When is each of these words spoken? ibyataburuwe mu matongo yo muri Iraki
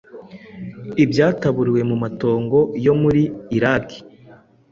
ibyataburuwe 1.03 1.81
mu 1.89 1.95
matongo 2.03 2.59
yo 2.85 2.93
muri 3.01 3.23
Iraki 3.57 3.99